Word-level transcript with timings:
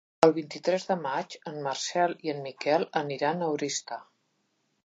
El 0.27 0.31
vint-i-tres 0.35 0.85
de 0.91 0.95
maig 1.01 1.35
en 1.51 1.59
Marcel 1.67 2.17
i 2.29 2.33
en 2.35 2.41
Miquel 2.49 2.89
aniran 3.05 3.45
a 3.49 3.55
Oristà. 3.59 4.01